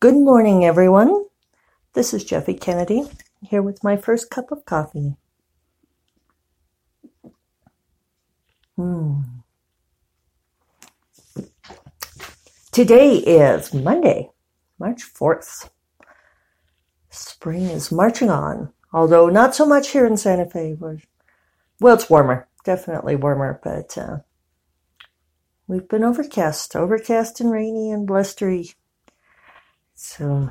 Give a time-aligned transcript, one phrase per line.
[0.00, 1.26] Good morning, everyone.
[1.92, 3.02] This is Jeffe Kennedy
[3.42, 5.16] here with my first cup of coffee.
[8.76, 9.20] Hmm.
[12.72, 14.30] Today is Monday,
[14.78, 15.68] March 4th.
[17.10, 20.78] Spring is marching on, although not so much here in Santa Fe.
[21.78, 24.20] Well, it's warmer, definitely warmer, but uh,
[25.66, 28.70] we've been overcast, overcast and rainy and blustery
[30.02, 30.50] so,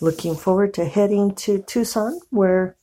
[0.00, 2.76] looking forward to heading to Tucson, where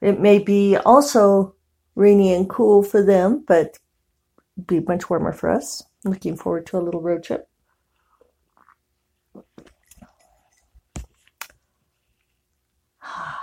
[0.00, 1.56] it may be also
[1.96, 3.76] rainy and cool for them, but
[4.68, 5.82] be much warmer for us.
[6.04, 7.48] Looking forward to a little road trip.
[13.02, 13.34] I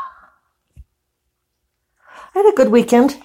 [2.34, 3.21] had a good weekend.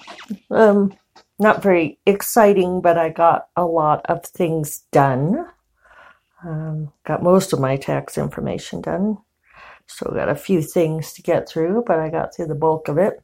[0.49, 0.93] Um,
[1.39, 5.47] not very exciting, but I got a lot of things done.
[6.43, 9.17] Um, got most of my tax information done.
[9.87, 12.97] Still got a few things to get through, but I got through the bulk of
[12.97, 13.21] it.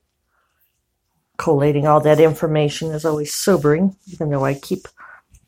[1.38, 4.88] Collating all that information is always sobering, even though I keep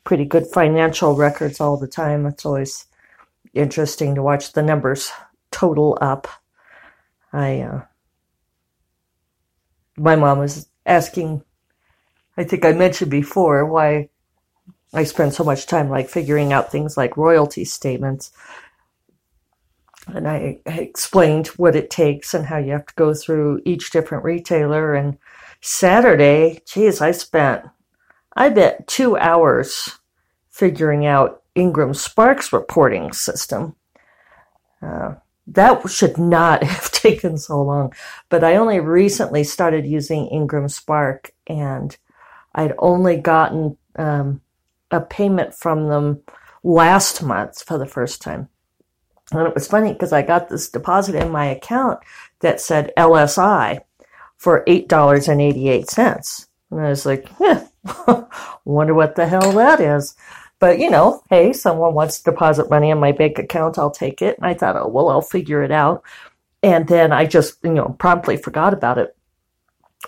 [0.04, 2.26] pretty good financial records all the time.
[2.26, 2.86] It's always
[3.52, 5.10] interesting to watch the numbers
[5.50, 6.26] total up.
[7.32, 7.82] I, uh,
[9.96, 11.42] my mom was asking,
[12.36, 14.08] I think I mentioned before, why
[14.92, 18.32] I spend so much time like figuring out things like royalty statements.
[20.08, 24.24] And I, explained what it takes and how you have to go through each different
[24.24, 24.94] retailer.
[24.94, 25.18] And
[25.60, 27.66] Saturday, geez, I spent,
[28.34, 30.00] I bet, two hours
[30.48, 33.76] figuring out Ingram Sparks reporting system.
[34.82, 35.14] Uh,
[35.46, 37.92] that should not have taken so long,
[38.28, 41.96] but I only recently started using Ingram Spark and
[42.54, 44.40] I'd only gotten um,
[44.90, 46.22] a payment from them
[46.62, 48.48] last month for the first time.
[49.32, 52.00] And it was funny because I got this deposit in my account
[52.40, 53.80] that said LSI
[54.36, 56.46] for $8.88.
[56.70, 57.28] And I was like,
[58.64, 60.16] wonder what the hell that is.
[60.58, 64.20] But, you know, hey, someone wants to deposit money in my bank account, I'll take
[64.20, 64.36] it.
[64.36, 66.02] And I thought, oh, well, I'll figure it out.
[66.62, 69.16] And then I just, you know, promptly forgot about it.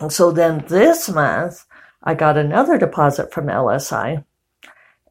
[0.00, 1.64] And so then this month,
[2.02, 4.24] I got another deposit from LSI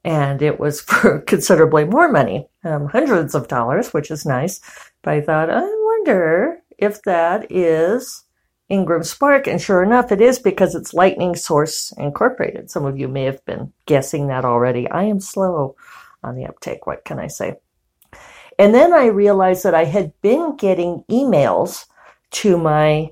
[0.04, 4.60] and it was for considerably more money, um, hundreds of dollars, which is nice.
[5.02, 8.24] But I thought, I wonder if that is
[8.70, 12.72] Ingram Spark, and sure enough, it is because it's Lightning Source Incorporated.
[12.72, 14.90] Some of you may have been guessing that already.
[14.90, 15.76] I am slow
[16.24, 16.88] on the uptake.
[16.88, 17.56] What can I say?
[18.58, 21.86] And then I realized that I had been getting emails
[22.32, 23.12] to my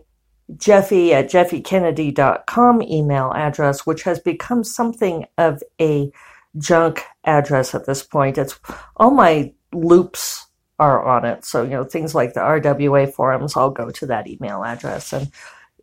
[0.56, 6.11] Jeffe at jeffekennedy.com email address, which has become something of a
[6.58, 8.38] junk address at this point.
[8.38, 8.60] It's
[8.98, 10.48] all my loops
[10.80, 11.46] are on it.
[11.46, 15.32] So, you know, things like the RWA forums, I'll go to that email address and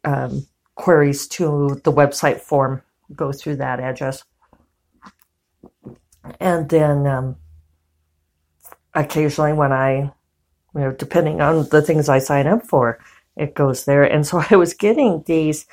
[0.04, 2.82] um, queries to the website form
[3.14, 4.24] go through that address.
[6.40, 7.36] And then um,
[8.94, 10.12] occasionally when I,
[10.74, 12.98] you know, depending on the things I sign up for,
[13.36, 14.02] it goes there.
[14.02, 15.66] And so I was getting these,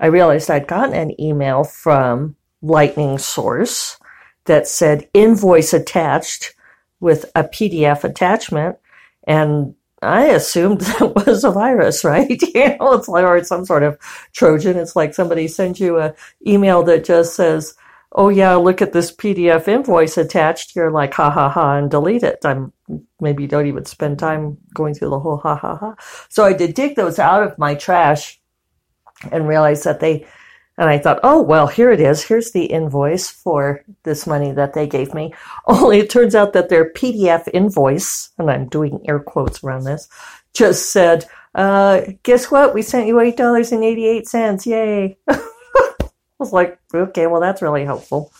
[0.00, 3.98] I realized I'd gotten an email from Lightning Source
[4.46, 6.54] that said invoice attached
[7.00, 8.76] with a PDF attachment.
[9.26, 12.40] And I assumed that was a virus, right?
[12.54, 13.98] you know, it's like, or it's some sort of
[14.32, 14.76] Trojan.
[14.76, 16.14] It's like somebody sends you a
[16.46, 17.74] email that just says,
[18.16, 20.76] Oh yeah, look at this PDF invoice attached.
[20.76, 22.38] You're like, ha ha ha, and delete it.
[22.44, 22.72] I'm
[23.20, 25.96] maybe don't even spend time going through the whole ha ha ha.
[26.28, 28.40] So I did dig those out of my trash
[29.32, 30.26] and realized that they
[30.76, 32.24] and I thought, oh, well, here it is.
[32.24, 35.32] Here's the invoice for this money that they gave me.
[35.66, 40.08] Only it turns out that their PDF invoice, and I'm doing air quotes around this,
[40.52, 42.74] just said, uh, guess what?
[42.74, 44.66] We sent you $8.88.
[44.66, 45.16] Yay.
[45.28, 46.08] I
[46.38, 48.32] was like, okay, well, that's really helpful.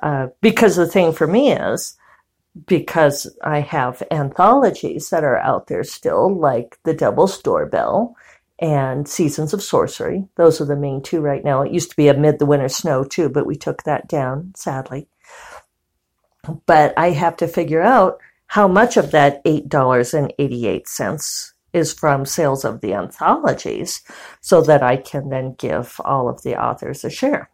[0.00, 1.96] Uh, because the thing for me is,
[2.66, 8.16] because I have anthologies that are out there still, like The Devil's Doorbell
[8.58, 10.26] and Seasons of Sorcery.
[10.36, 11.62] Those are the main two right now.
[11.62, 15.08] It used to be Amid the Winter Snow too, but we took that down, sadly.
[16.66, 22.80] But I have to figure out how much of that $8.88 is from sales of
[22.80, 24.02] the anthologies
[24.40, 27.50] so that I can then give all of the authors a share.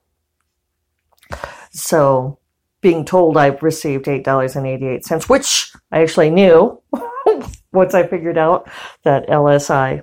[1.71, 2.39] So
[2.81, 6.81] being told I've received $8.88, which I actually knew
[7.73, 8.69] once I figured out
[9.05, 10.03] that LSI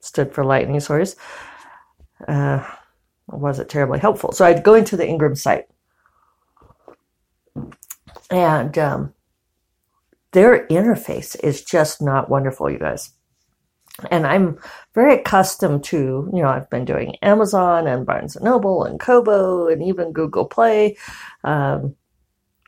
[0.00, 1.16] stood for lightning source,
[2.26, 2.64] uh,
[3.28, 4.32] wasn't terribly helpful.
[4.32, 5.66] So I'd go into the Ingram site.
[8.30, 9.14] And um,
[10.32, 13.12] their interface is just not wonderful, you guys.
[14.10, 14.58] And I'm
[14.94, 19.66] very accustomed to, you know, I've been doing Amazon and Barnes and Noble and Kobo
[19.66, 20.96] and even Google Play,
[21.42, 21.96] um,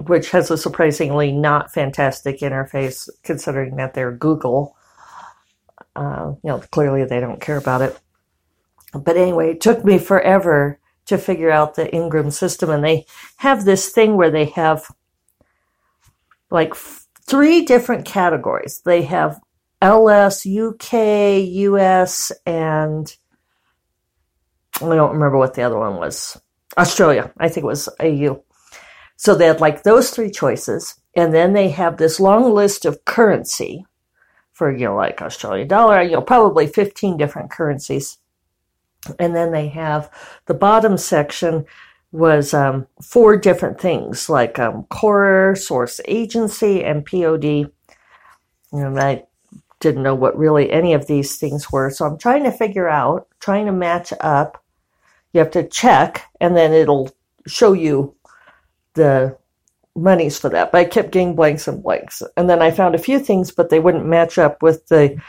[0.07, 4.77] which has a surprisingly not fantastic interface considering that they're Google.
[5.97, 7.99] Uh, you know, clearly they don't care about it.
[8.93, 12.71] But anyway, it took me forever to figure out the Ingram system.
[12.71, 13.07] And they
[13.37, 14.85] have this thing where they have
[16.51, 18.83] like three different categories.
[18.85, 19.41] They have
[19.81, 23.17] LS, UK, US, and
[24.77, 26.41] I don't remember what the other one was.
[26.77, 27.33] Australia.
[27.39, 28.45] I think it was AU.
[29.17, 30.95] So they had like those three choices.
[31.15, 33.85] And then they have this long list of currency
[34.61, 38.19] for, you know, like Australian dollar, you know, probably 15 different currencies.
[39.19, 40.11] And then they have
[40.45, 41.65] the bottom section
[42.13, 47.73] was um, four different things like um, core, source agency, and POD.
[48.73, 49.25] And I
[49.81, 51.89] didn't know what really any of these things were.
[51.89, 54.63] So I'm trying to figure out, trying to match up.
[55.33, 57.11] You have to check, and then it'll
[57.47, 58.15] show you
[58.93, 59.39] the
[60.01, 60.73] monies for that.
[60.73, 62.23] But I kept getting blanks and blanks.
[62.37, 65.21] And then I found a few things, but they wouldn't match up with the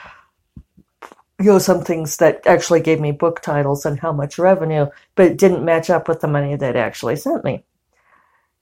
[1.41, 4.85] you know, some things that actually gave me book titles and how much revenue,
[5.15, 7.63] but it didn't match up with the money that actually sent me.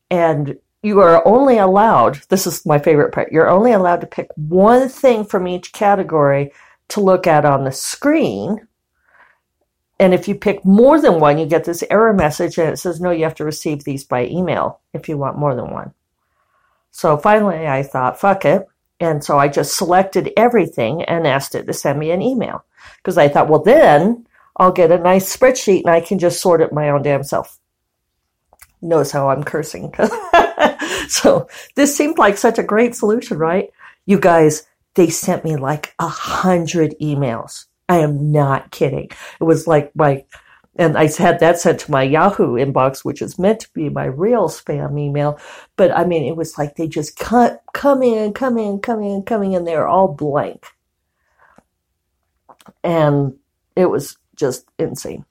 [0.10, 4.30] And you are only allowed, this is my favorite part, you're only allowed to pick
[4.36, 6.52] one thing from each category
[6.90, 8.66] to look at on the screen.
[10.00, 13.02] And if you pick more than one, you get this error message and it says,
[13.02, 15.94] no, you have to receive these by email if you want more than one.
[16.92, 18.68] So finally I thought, fuck it.
[19.00, 22.66] And so I just selected everything and asked it to send me an email
[22.98, 24.26] because I thought, well, then
[24.58, 27.60] I'll get a nice spreadsheet and I can just sort it my own damn self.
[28.82, 29.94] Notice how I'm cursing.
[31.08, 33.70] so this seemed like such a great solution, right?
[34.06, 37.66] You guys, they sent me like a hundred emails.
[37.88, 39.10] I am not kidding.
[39.40, 40.26] It was like my
[40.76, 44.06] and I had that sent to my Yahoo inbox, which is meant to be my
[44.06, 45.40] real spam email.
[45.76, 49.24] But I mean, it was like they just cut, come in, come in, come in,
[49.24, 49.66] coming in.
[49.66, 50.66] They're all blank.
[52.84, 53.36] And
[53.76, 55.26] it was just insane.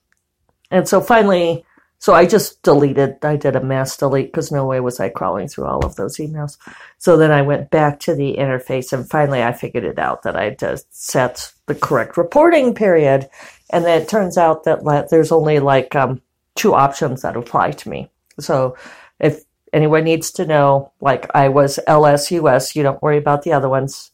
[0.71, 1.65] And so finally,
[2.01, 5.49] so I just deleted, I did a mass delete because no way was I crawling
[5.49, 6.57] through all of those emails.
[6.99, 10.37] So then I went back to the interface and finally I figured it out that
[10.37, 13.29] I had to set the correct reporting period
[13.71, 16.21] and then it turns out that there's only like um,
[16.55, 18.11] two options that apply to me.
[18.41, 18.77] So
[19.21, 23.69] if anyone needs to know, like I was LSUS, you don't worry about the other
[23.69, 24.11] ones.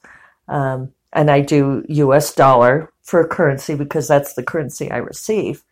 [0.48, 5.62] Um, and I do US dollar for currency because that's the currency I receive.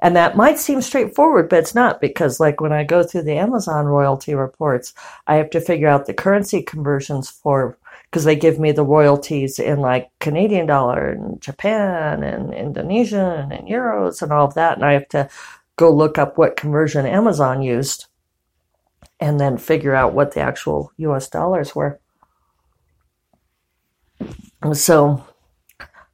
[0.00, 3.36] And that might seem straightforward, but it's not because, like, when I go through the
[3.36, 4.94] Amazon royalty reports,
[5.26, 7.76] I have to figure out the currency conversions for
[8.10, 13.68] because they give me the royalties in like Canadian dollar and Japan and Indonesian and
[13.68, 14.76] euros and all of that.
[14.76, 15.28] And I have to
[15.76, 18.06] go look up what conversion Amazon used
[19.20, 22.00] and then figure out what the actual US dollars were.
[24.72, 25.24] So,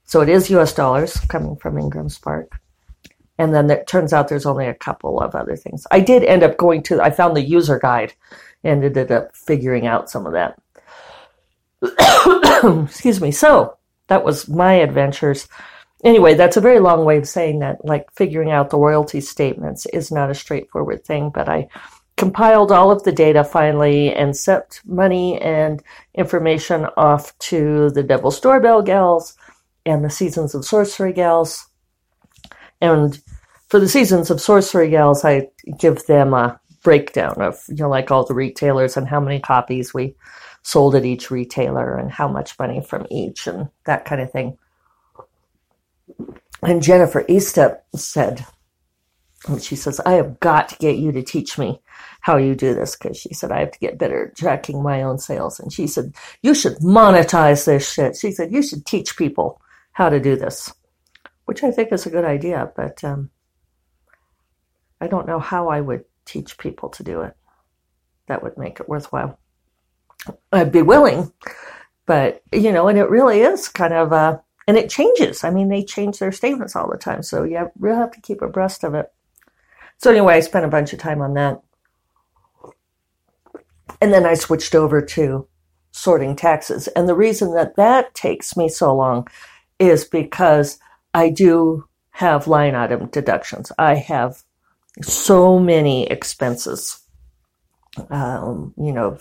[0.04, 2.60] so it is US dollars coming from Ingram Spark.
[3.38, 5.86] And then it turns out there's only a couple of other things.
[5.90, 8.14] I did end up going to, I found the user guide
[8.62, 10.60] and ended up figuring out some of that.
[12.86, 13.30] Excuse me.
[13.30, 13.76] So
[14.08, 15.48] that was my adventures.
[16.02, 19.86] Anyway, that's a very long way of saying that, like, figuring out the royalty statements
[19.86, 21.68] is not a straightforward thing, but I
[22.16, 25.82] compiled all of the data finally and sent money and
[26.14, 29.34] information off to the Devil's Doorbell gals
[29.86, 31.66] and the Seasons of Sorcery gals.
[32.80, 33.18] And
[33.68, 35.48] for the Seasons of Sorcery gals, I
[35.78, 39.94] give them a breakdown of, you know, like all the retailers and how many copies
[39.94, 40.14] we
[40.64, 44.58] sold at each retailer and how much money from each and that kind of thing.
[46.62, 48.46] And Jennifer Estep said,
[49.46, 51.80] and she says, I have got to get you to teach me
[52.20, 55.02] how you do this because she said, I have to get better at tracking my
[55.02, 55.60] own sales.
[55.60, 58.16] And she said, You should monetize this shit.
[58.16, 59.60] She said, You should teach people
[59.92, 60.72] how to do this,
[61.44, 63.28] which I think is a good idea, but um,
[64.98, 67.36] I don't know how I would teach people to do it.
[68.28, 69.38] That would make it worthwhile.
[70.52, 71.32] I'd be willing,
[72.06, 75.44] but you know, and it really is kind of uh, and it changes.
[75.44, 78.42] I mean, they change their statements all the time, so you really have to keep
[78.42, 79.12] abreast of it.
[79.98, 81.62] So anyway, I spent a bunch of time on that,
[84.00, 85.46] and then I switched over to
[85.92, 86.88] sorting taxes.
[86.88, 89.28] And the reason that that takes me so long
[89.78, 90.78] is because
[91.14, 93.70] I do have line item deductions.
[93.78, 94.42] I have
[95.02, 97.00] so many expenses,
[98.10, 99.18] um, you know,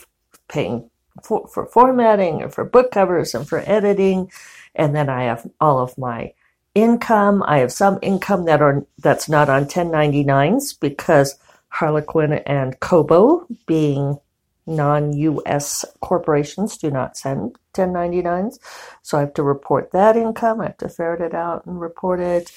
[0.48, 0.90] paying
[1.22, 4.32] for, for formatting and for book covers and for editing.
[4.76, 6.34] And then I have all of my
[6.74, 7.44] income.
[7.46, 11.36] I have some income that are that's not on 1099s because
[11.70, 14.20] Harlequin and Kobo, being
[14.66, 15.86] non-U.S.
[16.02, 18.60] corporations, do not send 1099s.
[19.02, 20.62] So I have to report that income.
[20.62, 22.52] I have to ferret it out and report it,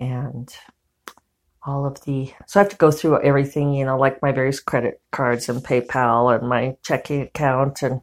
[0.00, 0.54] and
[1.66, 2.32] all of the.
[2.46, 5.62] So I have to go through everything, you know, like my various credit cards and
[5.64, 8.00] PayPal and my checking account and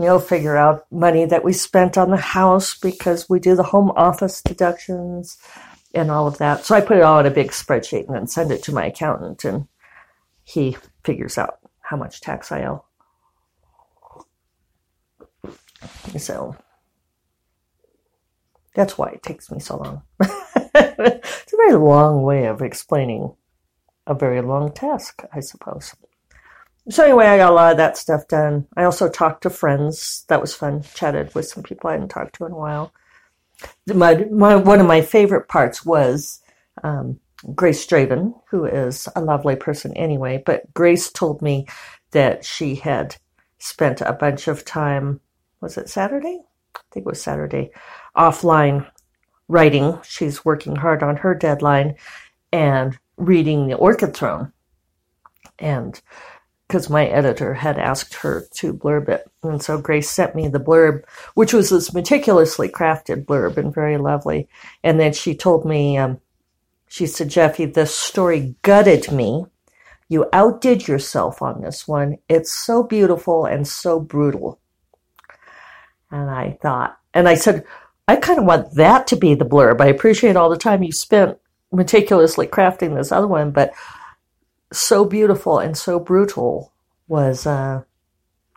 [0.00, 3.62] you know, figure out money that we spent on the house because we do the
[3.62, 5.36] home office deductions
[5.94, 6.64] and all of that.
[6.64, 8.86] So I put it all in a big spreadsheet and then send it to my
[8.86, 9.68] accountant, and
[10.42, 12.84] he figures out how much tax I owe.
[16.18, 16.56] So
[18.74, 20.02] that's why it takes me so long.
[21.06, 23.34] it's a very long way of explaining
[24.06, 25.94] a very long task, I suppose
[26.88, 28.66] so anyway, I got a lot of that stuff done.
[28.76, 30.24] I also talked to friends.
[30.28, 30.82] That was fun.
[30.94, 32.92] Chatted with some people I hadn't talked to in a while.
[33.86, 36.40] My, my one of my favorite parts was
[36.82, 37.20] um,
[37.54, 40.42] Grace Draven, who is a lovely person anyway.
[40.44, 41.66] But Grace told me
[42.12, 43.16] that she had
[43.58, 45.20] spent a bunch of time.
[45.60, 46.40] Was it Saturday?
[46.74, 47.70] I think it was Saturday.
[48.16, 48.90] Offline
[49.50, 49.98] writing.
[50.04, 51.96] She's working hard on her deadline
[52.52, 54.52] and reading the Orchid Throne.
[55.58, 56.00] And
[56.66, 59.28] because my editor had asked her to blurb it.
[59.42, 61.02] And so Grace sent me the blurb,
[61.34, 64.48] which was this meticulously crafted blurb and very lovely.
[64.84, 66.20] And then she told me, um,
[66.86, 69.46] she said, Jeffe, this story gutted me.
[70.08, 72.18] You outdid yourself on this one.
[72.28, 74.60] It's so beautiful and so brutal.
[76.12, 77.64] And I thought, and I said,
[78.10, 79.80] I kind of want that to be the blurb.
[79.80, 81.38] I appreciate all the time you spent
[81.70, 83.72] meticulously crafting this other one, but
[84.72, 86.72] so beautiful and so brutal
[87.06, 87.82] was uh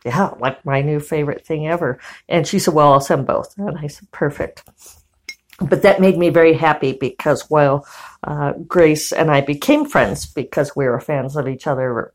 [0.04, 2.00] yeah like my new favorite thing ever.
[2.28, 3.56] And she said well i'll send both.
[3.56, 4.64] And i said perfect.
[5.60, 7.86] But that made me very happy because while
[8.24, 12.10] uh, grace and i became friends because we were fans of each other's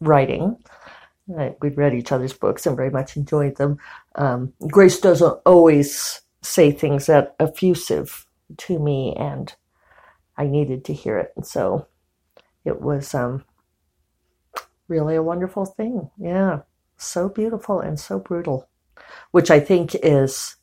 [0.00, 0.56] writing.
[1.26, 3.76] We'd read each other's books and very much enjoyed them.
[4.14, 8.26] Um, grace doesn't always say things that effusive
[8.56, 9.54] to me and
[10.36, 11.86] i needed to hear it and so
[12.64, 13.44] it was um,
[14.88, 16.10] really a wonderful thing.
[16.18, 16.60] Yeah,
[16.96, 18.68] so beautiful and so brutal,
[19.30, 20.56] which I think is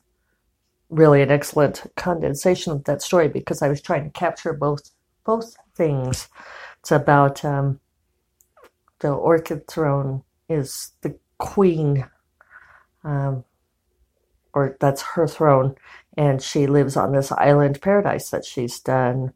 [0.90, 4.90] really an excellent condensation of that story because I was trying to capture both
[5.24, 6.28] both things.
[6.80, 7.80] It's about um,
[9.00, 12.06] the Orchid Throne is the queen,
[13.02, 13.44] um,
[14.56, 15.74] or that's her throne,
[16.16, 19.34] and she lives on this island paradise that she's done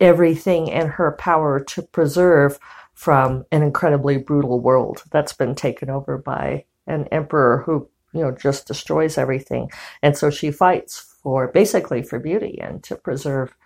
[0.00, 2.60] everything in her power to preserve
[2.94, 8.30] from an incredibly brutal world that's been taken over by an emperor who you know
[8.30, 9.68] just destroys everything.
[10.00, 13.56] And so she fights for basically for beauty and to preserve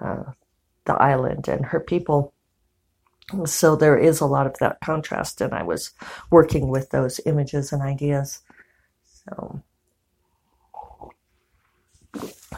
[0.00, 0.24] uh,
[0.86, 2.34] the island and her people.
[3.46, 5.92] So there is a lot of that contrast and i was
[6.30, 8.40] working with those images and ideas.
[9.04, 9.62] So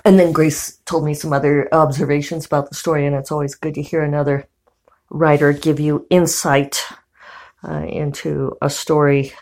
[0.04, 3.74] and then Grace told me some other observations about the story, and it's always good
[3.74, 4.48] to hear another
[5.10, 6.84] writer give you insight
[7.66, 9.32] uh, into a story.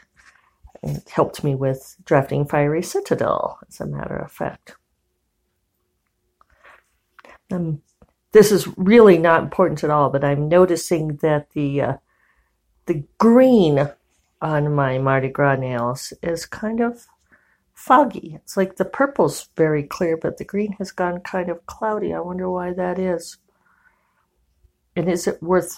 [0.83, 4.75] It helped me with drafting Fiery Citadel, as a matter of fact.
[7.51, 7.83] Um,
[8.33, 11.97] this is really not important at all, but I'm noticing that the uh,
[12.87, 13.91] the green
[14.41, 17.07] on my Mardi Gras nails is kind of
[17.83, 18.33] foggy.
[18.37, 22.15] It's like the purple's very clear, but the green has gone kind of cloudy.
[22.15, 23.39] I wonder why that is.
[24.95, 25.77] And is it worth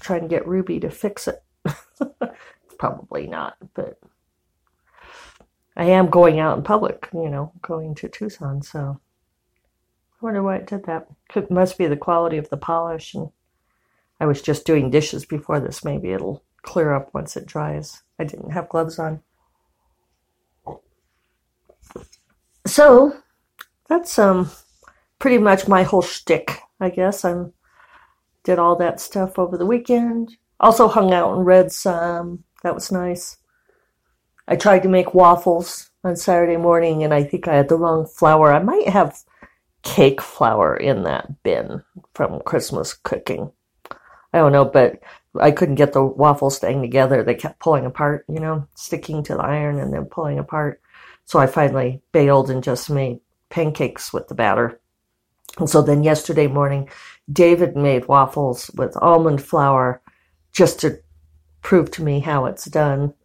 [0.00, 1.42] trying to get Ruby to fix it?
[2.78, 4.00] Probably not, but
[5.76, 8.98] I am going out in public, you know, going to Tucson, so
[9.60, 11.08] I wonder why it did that.
[11.34, 13.28] It must be the quality of the polish, and
[14.18, 15.84] I was just doing dishes before this.
[15.84, 18.02] Maybe it'll clear up once it dries.
[18.18, 19.20] I didn't have gloves on.
[22.66, 23.16] So
[23.88, 24.50] that's um
[25.18, 27.24] pretty much my whole shtick, I guess.
[27.24, 27.52] I'm
[28.44, 30.36] did all that stuff over the weekend.
[30.60, 32.44] Also hung out and read some.
[32.62, 33.38] That was nice.
[34.46, 38.06] I tried to make waffles on Saturday morning and I think I had the wrong
[38.06, 38.52] flour.
[38.52, 39.18] I might have
[39.82, 41.82] cake flour in that bin
[42.14, 43.50] from Christmas cooking.
[44.32, 45.00] I don't know, but
[45.40, 47.22] I couldn't get the waffles staying together.
[47.22, 50.80] They kept pulling apart, you know, sticking to the iron and then pulling apart.
[51.26, 54.80] So I finally bailed and just made pancakes with the batter.
[55.58, 56.88] And so then yesterday morning,
[57.32, 60.02] David made waffles with almond flour
[60.52, 60.98] just to
[61.62, 63.14] prove to me how it's done.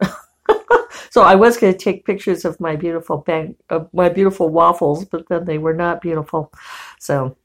[1.10, 5.04] So I was going to take pictures of my beautiful bank, of my beautiful waffles,
[5.04, 6.52] but then they were not beautiful.
[7.00, 7.36] So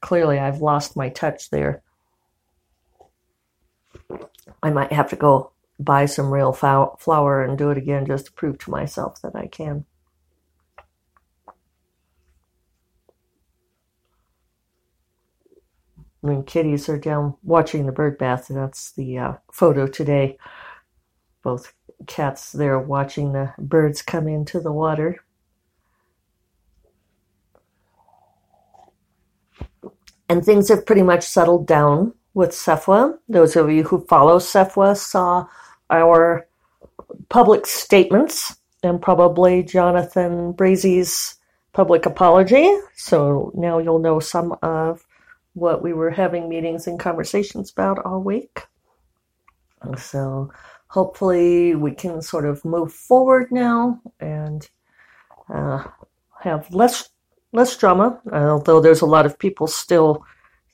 [0.00, 1.82] clearly, I've lost my touch there.
[4.62, 8.32] I might have to go buy some real flour and do it again just to
[8.32, 9.84] prove to myself that I can.
[16.26, 18.48] Mean, kitties are down watching the bird bath.
[18.50, 20.38] That's the uh, photo today.
[21.42, 21.72] Both
[22.08, 25.22] cats there watching the birds come into the water.
[30.28, 33.18] And things have pretty much settled down with SFWA.
[33.28, 35.46] Those of you who follow SFWA saw
[35.90, 36.46] our
[37.28, 41.36] public statements and probably Jonathan Brazee's
[41.72, 42.70] public apology.
[42.94, 45.04] So now you'll know some of
[45.54, 48.66] what we were having meetings and conversations about all week.
[49.96, 50.52] So
[50.88, 54.68] hopefully we can sort of move forward now and
[55.52, 55.84] uh,
[56.40, 57.08] have less
[57.52, 58.20] less drama.
[58.32, 60.24] Although there's a lot of people still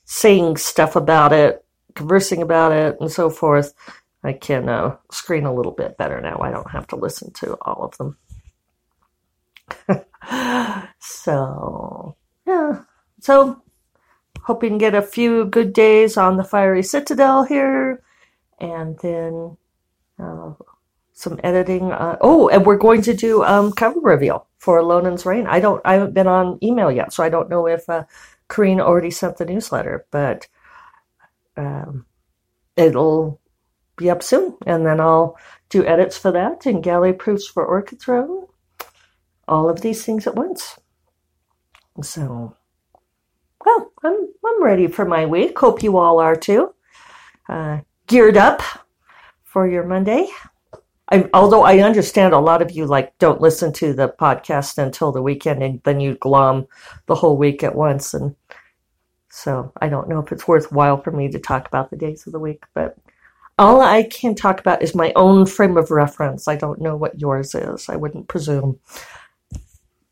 [0.05, 1.63] saying stuff about it,
[1.95, 3.73] conversing about it, and so forth.
[4.23, 6.39] I can uh, screen a little bit better now.
[6.41, 8.17] I don't have to listen to all of them.
[10.99, 12.15] so,
[12.47, 12.83] yeah.
[13.19, 13.61] So,
[14.43, 18.01] hoping to get a few good days on the Fiery Citadel here.
[18.59, 19.57] And then
[20.19, 20.53] uh,
[21.13, 21.91] some editing.
[21.91, 25.47] Uh, oh, and we're going to do um, cover reveal for Lonen's Reign.
[25.47, 25.81] I don't.
[25.85, 28.03] I haven't been on email yet, so I don't know if uh,
[28.49, 30.47] already sent the newsletter, but
[31.57, 32.05] um,
[32.75, 33.39] it'll
[33.95, 35.37] be up soon, and then I'll
[35.69, 38.47] do edits for that and galley proofs for Orchid Throne.
[39.47, 40.79] All of these things at once.
[42.01, 42.55] So,
[43.65, 45.57] well, I'm I'm ready for my week.
[45.59, 46.73] Hope you all are too.
[47.47, 48.61] Uh, geared up
[49.43, 50.27] for your Monday.
[51.11, 55.11] I, although I understand a lot of you like don't listen to the podcast until
[55.11, 56.65] the weekend, and then you glom
[57.05, 58.35] the whole week at once, and
[59.29, 62.33] so I don't know if it's worthwhile for me to talk about the days of
[62.33, 62.97] the week, but
[63.57, 66.47] all I can talk about is my own frame of reference.
[66.47, 67.89] I don't know what yours is.
[67.89, 68.79] I wouldn't presume.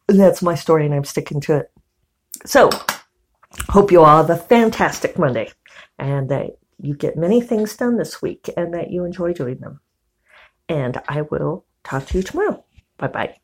[0.07, 1.71] That's my story, and I'm sticking to it.
[2.45, 2.69] So,
[3.69, 5.51] hope you all have a fantastic Monday
[5.99, 9.79] and that you get many things done this week and that you enjoy doing them.
[10.67, 12.63] And I will talk to you tomorrow.
[12.97, 13.37] Bye bye.